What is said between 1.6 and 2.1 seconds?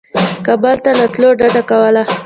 کوله.